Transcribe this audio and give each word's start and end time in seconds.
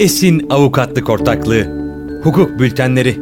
Esin 0.00 0.46
Avukatlık 0.50 1.10
Ortaklığı 1.10 1.66
Hukuk 2.22 2.60
Bültenleri 2.60 3.16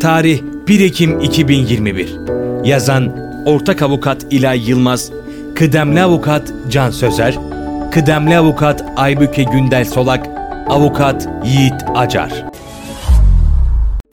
Tarih 0.00 0.40
1 0.68 0.80
Ekim 0.80 1.20
2021 1.20 2.08
Yazan 2.64 3.16
Ortak 3.46 3.82
Avukat 3.82 4.26
İlay 4.30 4.70
Yılmaz 4.70 5.12
Kıdemli 5.54 6.02
Avukat 6.02 6.52
Can 6.70 6.90
Sözer 6.90 7.38
Kıdemli 7.92 8.36
Avukat 8.36 8.84
Aybüke 8.96 9.42
Gündel 9.42 9.84
Solak 9.84 10.26
Avukat 10.68 11.28
Yiğit 11.44 11.84
Acar 11.94 12.44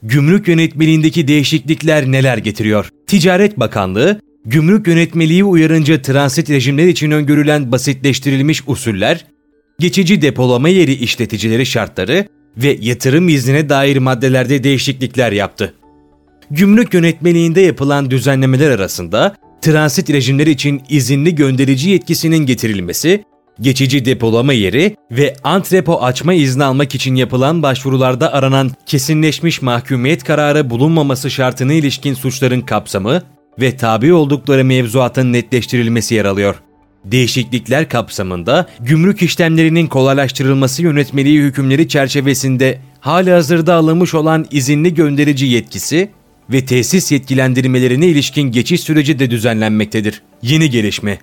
Gümrük 0.03 0.47
yönetmeliğindeki 0.47 1.27
değişiklikler 1.27 2.11
neler 2.11 2.37
getiriyor? 2.37 2.89
Ticaret 3.07 3.59
Bakanlığı, 3.59 4.21
gümrük 4.45 4.87
yönetmeliği 4.87 5.43
uyarınca 5.43 6.01
transit 6.01 6.49
rejimler 6.49 6.87
için 6.87 7.11
öngörülen 7.11 7.71
basitleştirilmiş 7.71 8.63
usuller, 8.67 9.25
geçici 9.79 10.21
depolama 10.21 10.69
yeri 10.69 10.93
işleticileri 10.93 11.65
şartları 11.65 12.27
ve 12.57 12.77
yatırım 12.81 13.29
iznine 13.29 13.69
dair 13.69 13.97
maddelerde 13.97 14.63
değişiklikler 14.63 15.31
yaptı. 15.31 15.73
Gümrük 16.51 16.93
yönetmeliğinde 16.93 17.61
yapılan 17.61 18.11
düzenlemeler 18.11 18.71
arasında 18.71 19.35
transit 19.61 20.09
rejimler 20.09 20.47
için 20.47 20.81
izinli 20.89 21.35
gönderici 21.35 21.89
yetkisinin 21.89 22.45
getirilmesi, 22.45 23.23
geçici 23.61 24.05
depolama 24.05 24.53
yeri 24.53 24.95
ve 25.11 25.35
antrepo 25.43 26.01
açma 26.01 26.33
izni 26.33 26.63
almak 26.63 26.95
için 26.95 27.15
yapılan 27.15 27.63
başvurularda 27.63 28.33
aranan 28.33 28.71
kesinleşmiş 28.85 29.61
mahkumiyet 29.61 30.23
kararı 30.23 30.69
bulunmaması 30.69 31.31
şartına 31.31 31.73
ilişkin 31.73 32.13
suçların 32.13 32.61
kapsamı 32.61 33.21
ve 33.59 33.77
tabi 33.77 34.13
oldukları 34.13 34.65
mevzuatın 34.65 35.33
netleştirilmesi 35.33 36.15
yer 36.15 36.25
alıyor. 36.25 36.55
Değişiklikler 37.05 37.89
kapsamında 37.89 38.67
gümrük 38.79 39.21
işlemlerinin 39.21 39.87
kolaylaştırılması 39.87 40.83
yönetmeliği 40.83 41.41
hükümleri 41.41 41.87
çerçevesinde 41.87 42.79
hali 42.99 43.31
hazırda 43.31 43.73
alınmış 43.73 44.13
olan 44.13 44.45
izinli 44.51 44.93
gönderici 44.93 45.45
yetkisi 45.45 46.09
ve 46.49 46.65
tesis 46.65 47.11
yetkilendirmelerine 47.11 48.07
ilişkin 48.07 48.51
geçiş 48.51 48.81
süreci 48.81 49.19
de 49.19 49.31
düzenlenmektedir. 49.31 50.21
Yeni 50.41 50.69
gelişme 50.69 51.19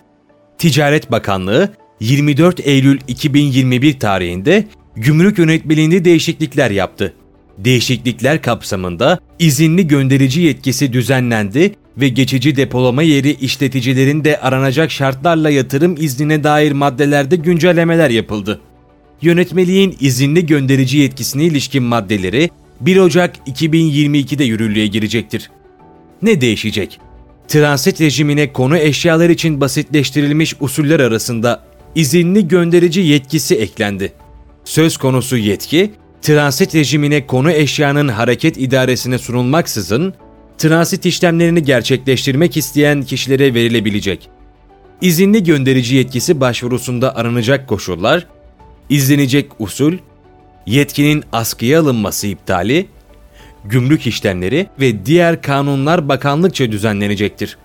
Ticaret 0.59 1.11
Bakanlığı 1.11 1.73
24 2.01 2.61
Eylül 2.67 3.01
2021 3.09 3.99
tarihinde 3.99 4.67
gümrük 4.97 5.39
yönetmeliğinde 5.39 6.05
değişiklikler 6.05 6.71
yaptı. 6.71 7.15
Değişiklikler 7.59 8.43
kapsamında 8.43 9.19
izinli 9.39 9.87
gönderici 9.87 10.41
yetkisi 10.41 10.93
düzenlendi 10.93 11.75
ve 11.97 12.09
geçici 12.09 12.57
depolama 12.57 13.03
yeri 13.03 13.31
işleticilerin 13.31 14.25
de 14.25 14.41
aranacak 14.41 14.91
şartlarla 14.91 15.51
yatırım 15.51 15.95
iznine 15.99 16.45
dair 16.45 16.73
maddelerde 16.73 17.37
güncellemeler 17.37 18.11
yapıldı. 18.11 18.61
Yönetmeliğin 19.23 19.97
izinli 20.01 20.47
gönderici 20.47 20.99
yetkisine 20.99 21.45
ilişkin 21.45 21.83
maddeleri 21.83 22.51
1 22.81 22.97
Ocak 22.97 23.37
2022'de 23.49 24.45
yürürlüğe 24.45 24.87
girecektir. 24.87 25.51
Ne 26.23 26.41
değişecek? 26.41 27.01
Transit 27.49 28.01
rejimine 28.01 28.53
konu 28.53 28.79
eşyalar 28.79 29.31
için 29.31 29.61
basitleştirilmiş 29.61 30.55
usuller 30.61 31.01
arasında 31.01 31.65
izinli 31.95 32.49
gönderici 32.49 33.01
yetkisi 33.01 33.55
eklendi. 33.55 34.13
Söz 34.65 34.97
konusu 34.97 35.37
yetki, 35.37 35.91
transit 36.23 36.75
rejimine 36.75 37.27
konu 37.27 37.51
eşyanın 37.51 38.09
hareket 38.09 38.57
idaresine 38.57 39.19
sunulmaksızın 39.19 40.15
transit 40.63 41.07
işlemlerini 41.07 41.63
gerçekleştirmek 41.63 42.57
isteyen 42.57 43.03
kişilere 43.03 43.55
verilebilecek. 43.55 44.29
İzinli 45.01 45.45
gönderici 45.45 45.97
yetkisi 45.97 46.41
başvurusunda 46.41 47.17
aranacak 47.17 47.69
koşullar, 47.69 48.27
izlenecek 48.89 49.51
usul, 49.59 49.93
yetkinin 50.67 51.25
askıya 51.33 51.81
alınması 51.81 52.27
iptali, 52.27 52.87
gümrük 53.65 54.07
işlemleri 54.07 54.67
ve 54.81 55.07
diğer 55.07 55.43
kanunlar 55.43 56.09
bakanlıkça 56.09 56.73
düzenlenecektir. 56.73 57.59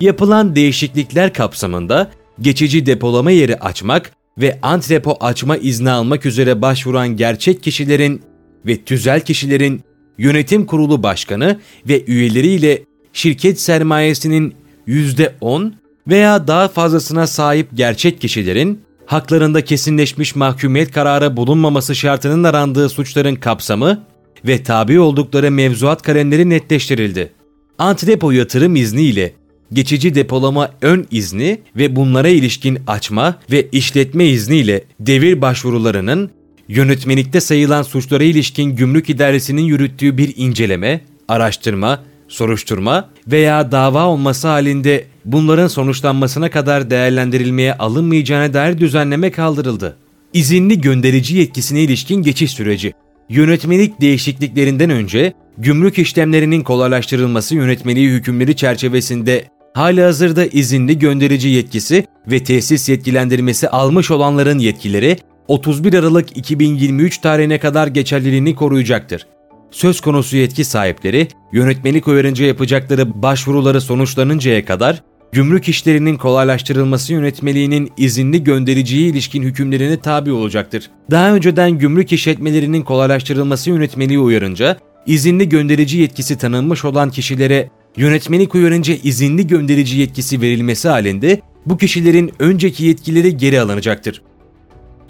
Yapılan 0.00 0.56
değişiklikler 0.56 1.32
kapsamında 1.32 2.10
geçici 2.40 2.86
depolama 2.86 3.30
yeri 3.30 3.56
açmak 3.56 4.12
ve 4.38 4.58
antrepo 4.62 5.16
açma 5.20 5.56
izni 5.56 5.90
almak 5.90 6.26
üzere 6.26 6.62
başvuran 6.62 7.08
gerçek 7.16 7.62
kişilerin 7.62 8.22
ve 8.66 8.84
tüzel 8.84 9.20
kişilerin 9.20 9.82
yönetim 10.18 10.66
kurulu 10.66 11.02
başkanı 11.02 11.60
ve 11.88 12.04
üyeleriyle 12.04 12.82
şirket 13.12 13.60
sermayesinin 13.60 14.54
%10 14.88 15.72
veya 16.08 16.46
daha 16.46 16.68
fazlasına 16.68 17.26
sahip 17.26 17.68
gerçek 17.74 18.20
kişilerin 18.20 18.80
haklarında 19.06 19.64
kesinleşmiş 19.64 20.36
mahkumiyet 20.36 20.92
kararı 20.92 21.36
bulunmaması 21.36 21.94
şartının 21.94 22.44
arandığı 22.44 22.88
suçların 22.88 23.34
kapsamı 23.34 24.04
ve 24.44 24.62
tabi 24.62 25.00
oldukları 25.00 25.50
mevzuat 25.50 26.02
kalemleri 26.02 26.50
netleştirildi. 26.50 27.32
Antrepo 27.78 28.30
yatırım 28.30 28.76
izni 28.76 29.02
ile 29.02 29.32
geçici 29.72 30.14
depolama 30.14 30.70
ön 30.82 31.06
izni 31.10 31.60
ve 31.76 31.96
bunlara 31.96 32.28
ilişkin 32.28 32.78
açma 32.86 33.38
ve 33.50 33.68
işletme 33.72 34.24
izniyle 34.24 34.84
devir 35.00 35.42
başvurularının 35.42 36.30
yönetmelikte 36.74 37.40
sayılan 37.40 37.82
suçlara 37.82 38.24
ilişkin 38.24 38.76
gümrük 38.76 39.10
idaresinin 39.10 39.62
yürüttüğü 39.62 40.18
bir 40.18 40.32
inceleme, 40.36 41.00
araştırma, 41.28 42.02
soruşturma 42.28 43.08
veya 43.26 43.72
dava 43.72 44.06
olması 44.06 44.48
halinde 44.48 45.04
bunların 45.24 45.68
sonuçlanmasına 45.68 46.50
kadar 46.50 46.90
değerlendirilmeye 46.90 47.74
alınmayacağına 47.74 48.54
dair 48.54 48.78
düzenleme 48.78 49.30
kaldırıldı. 49.30 49.96
İzinli 50.32 50.80
gönderici 50.80 51.36
yetkisine 51.36 51.80
ilişkin 51.80 52.22
geçiş 52.22 52.50
süreci 52.50 52.92
Yönetmelik 53.28 54.00
değişikliklerinden 54.00 54.90
önce 54.90 55.32
gümrük 55.58 55.98
işlemlerinin 55.98 56.62
kolaylaştırılması 56.62 57.54
yönetmeliği 57.54 58.10
hükümleri 58.10 58.56
çerçevesinde 58.56 59.44
hali 59.74 60.02
hazırda 60.02 60.46
izinli 60.46 60.98
gönderici 60.98 61.48
yetkisi 61.48 62.06
ve 62.26 62.44
tesis 62.44 62.88
yetkilendirmesi 62.88 63.68
almış 63.68 64.10
olanların 64.10 64.58
yetkileri 64.58 65.16
31 65.52 65.94
Aralık 65.94 66.36
2023 66.36 67.18
tarihine 67.18 67.58
kadar 67.58 67.86
geçerliliğini 67.86 68.54
koruyacaktır. 68.54 69.26
Söz 69.70 70.00
konusu 70.00 70.36
yetki 70.36 70.64
sahipleri 70.64 71.28
yönetmelik 71.52 72.08
uyarınca 72.08 72.46
yapacakları 72.46 73.22
başvuruları 73.22 73.80
sonuçlanıncaya 73.80 74.64
kadar 74.64 75.02
gümrük 75.32 75.68
işlerinin 75.68 76.16
kolaylaştırılması 76.16 77.12
yönetmeliğinin 77.12 77.92
izinli 77.96 78.44
göndericiye 78.44 79.08
ilişkin 79.08 79.42
hükümlerine 79.42 80.00
tabi 80.00 80.32
olacaktır. 80.32 80.90
Daha 81.10 81.34
önceden 81.34 81.78
gümrük 81.78 82.12
işletmelerinin 82.12 82.82
kolaylaştırılması 82.82 83.70
yönetmeliği 83.70 84.18
uyarınca 84.18 84.76
izinli 85.06 85.48
gönderici 85.48 85.98
yetkisi 85.98 86.38
tanınmış 86.38 86.84
olan 86.84 87.10
kişilere 87.10 87.70
yönetmelik 87.96 88.54
uyarınca 88.54 88.94
izinli 89.02 89.46
gönderici 89.46 89.98
yetkisi 89.98 90.40
verilmesi 90.40 90.88
halinde 90.88 91.40
bu 91.66 91.78
kişilerin 91.78 92.32
önceki 92.38 92.84
yetkileri 92.84 93.36
geri 93.36 93.60
alınacaktır. 93.60 94.22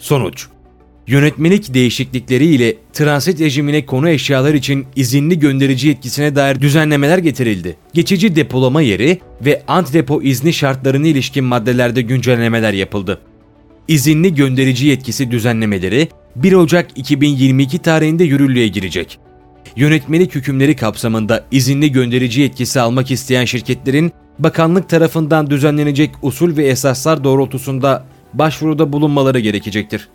Sonuç 0.03 0.47
Yönetmelik 1.07 1.75
değişiklikleri 1.75 2.47
ile 2.47 2.75
transit 2.93 3.41
rejimine 3.41 3.87
konu 3.87 4.09
eşyalar 4.09 4.55
için 4.55 4.87
izinli 4.97 5.39
gönderici 5.39 5.89
yetkisine 5.89 6.37
dair 6.37 6.61
düzenlemeler 6.61 7.19
getirildi. 7.19 7.77
Geçici 7.95 8.37
depolama 8.37 8.83
yeri 8.83 9.21
ve 9.45 9.63
antdepo 9.69 10.23
izni 10.23 10.53
şartlarına 10.53 11.07
ilişkin 11.07 11.45
maddelerde 11.45 12.03
güncellemeler 12.03 12.73
yapıldı. 12.73 13.21
İzinli 13.89 14.35
gönderici 14.35 14.87
yetkisi 14.87 15.31
düzenlemeleri 15.31 16.09
1 16.37 16.53
Ocak 16.53 16.91
2022 16.97 17.79
tarihinde 17.79 18.25
yürürlüğe 18.25 18.69
girecek. 18.69 19.19
Yönetmelik 19.77 20.35
hükümleri 20.35 20.77
kapsamında 20.77 21.45
izinli 21.51 21.93
gönderici 21.93 22.41
yetkisi 22.41 22.81
almak 22.81 23.11
isteyen 23.11 23.45
şirketlerin 23.45 24.13
bakanlık 24.39 24.89
tarafından 24.89 25.51
düzenlenecek 25.51 26.11
usul 26.23 26.57
ve 26.57 26.67
esaslar 26.67 27.25
doğrultusunda 27.25 28.05
başvuruda 28.35 28.93
bulunmaları 28.93 29.41
gerekecektir. 29.41 30.09